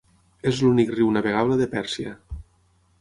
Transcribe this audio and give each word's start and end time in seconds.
És 0.51 0.61
l’únic 0.65 0.93
riu 0.95 1.11
navegable 1.17 1.59
de 1.63 1.69
Pèrsia. 1.75 2.15